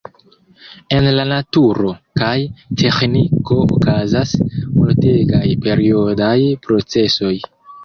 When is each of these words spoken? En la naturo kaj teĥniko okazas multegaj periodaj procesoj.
En 0.99 1.09
la 1.17 1.25
naturo 1.31 1.91
kaj 2.21 2.31
teĥniko 2.83 3.59
okazas 3.77 4.35
multegaj 4.49 5.45
periodaj 5.69 6.35
procesoj. 6.67 7.35